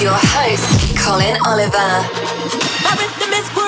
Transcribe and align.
You 0.00 0.08
on 1.44 1.58
the 1.58 1.70
floor. 1.70 1.98
My 2.84 2.96
rhythm 2.96 3.67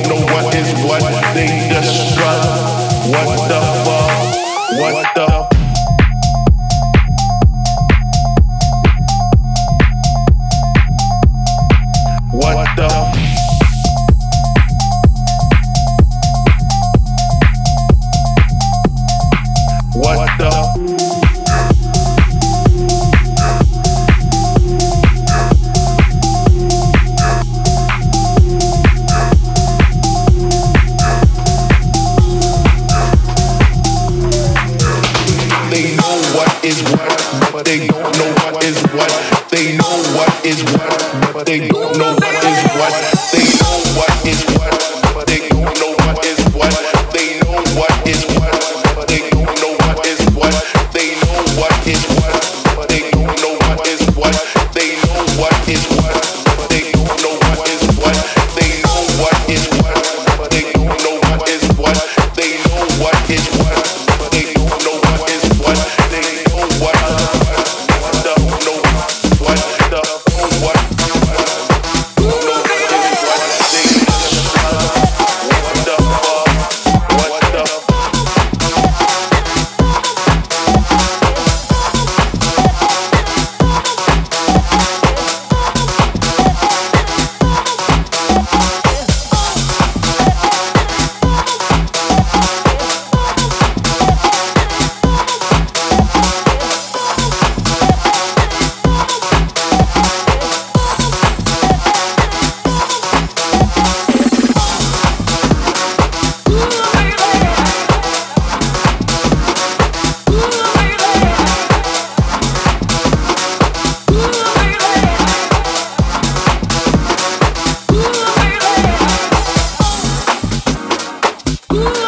Woo! 121.71 122.00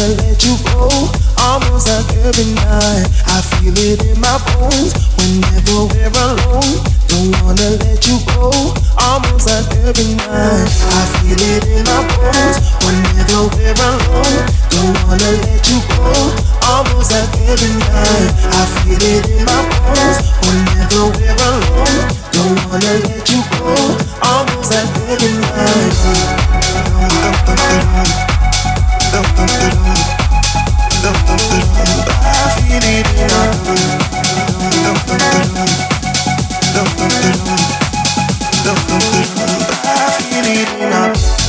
Wanna 0.00 0.16
let 0.16 0.40
you 0.42 0.56
go, 0.64 0.88
almost 1.36 1.84
like 1.86 2.08
every 2.24 2.48
night. 2.56 3.04
I 3.28 3.44
feel 3.52 3.76
it 3.76 4.00
in 4.00 4.16
my 4.16 4.40
bones 4.48 4.96
whenever 5.20 5.92
we're 5.92 6.08
alone. 6.08 6.80
Don't 7.04 7.36
wanna 7.44 7.76
let 7.84 8.08
you 8.08 8.16
go, 8.32 8.48
almost 8.96 9.44
like 9.44 9.68
every 9.84 10.16
night. 10.16 10.72
I 10.88 11.04
feel 11.20 11.36
it 11.36 11.68
in 11.68 11.84
my 11.84 12.00
bones 12.16 12.64
whenever 12.80 13.52
we're 13.52 13.76
alone. 13.76 14.40
Don't 14.72 14.96
wanna 15.04 15.36
let 15.44 15.68
you 15.68 15.84
go, 15.92 16.32
almost 16.64 17.12
like 17.12 17.36
every 17.44 17.68
night. 17.68 18.32
I 18.56 18.64
feel 18.80 19.04
it 19.04 19.28
in 19.28 19.44
my 19.44 19.60
bones 19.68 20.16
whenever 20.48 21.12
we're 21.12 21.36
alone. 21.44 22.08
Don't 22.32 22.56
wanna 22.72 23.04
let 23.04 23.28
you 23.28 23.44
go, 23.52 24.00
almost 24.24 24.72
like 24.72 24.88
every 25.12 25.36
night. 25.44 25.90
I 41.02 41.39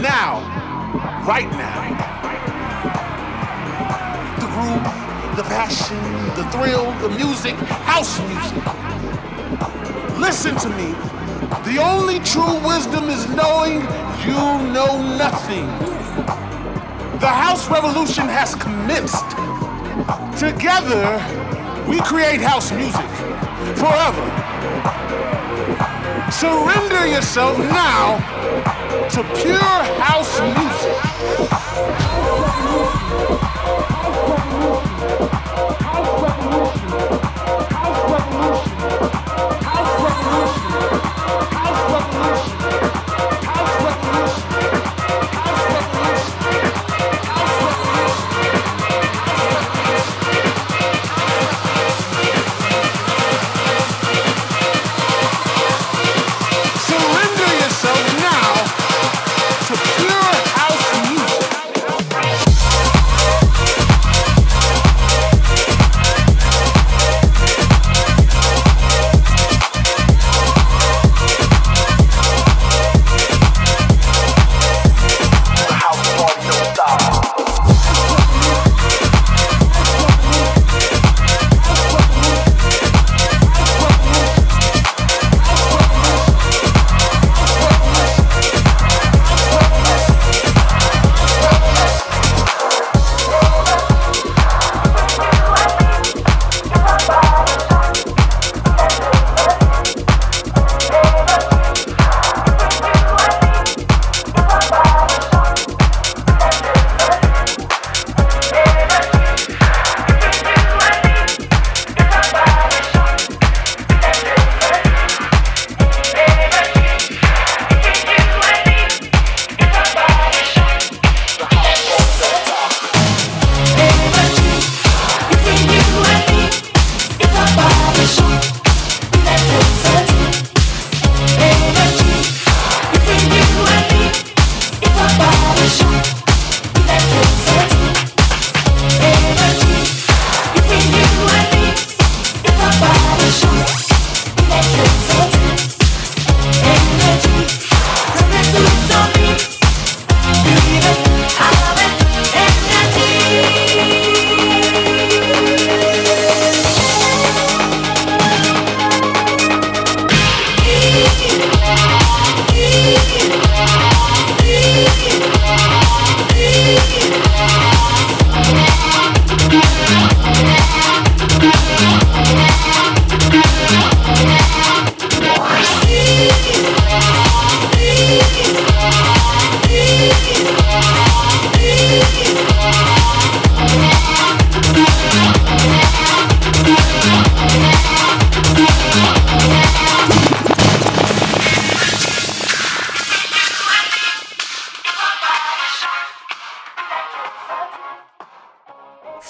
now, 0.00 0.40
right 1.28 1.50
now. 1.50 1.92
The 4.40 4.46
groove, 4.46 5.36
the 5.36 5.42
passion, 5.42 6.02
the 6.36 6.50
thrill, 6.50 6.90
the 7.02 7.10
music, 7.10 7.54
house 7.84 8.18
music. 8.30 8.64
Listen 10.18 10.56
to 10.56 10.70
me. 10.70 10.92
The 11.70 11.82
only 11.82 12.18
true 12.20 12.66
wisdom 12.66 13.10
is 13.10 13.28
knowing 13.28 13.80
you 14.24 14.72
know 14.72 15.02
nothing. 15.18 15.66
The 17.20 17.28
house 17.28 17.68
revolution 17.68 18.28
has 18.28 18.54
commenced. 18.54 19.28
Together, 20.40 21.20
we 21.86 22.00
create 22.00 22.40
house 22.40 22.72
music 22.72 23.10
forever. 23.76 24.24
Surrender 26.30 27.06
yourself 27.06 27.58
now 27.58 28.35
to 29.16 29.22
pure 29.34 29.56
house 29.56 30.38
music. 30.42 31.05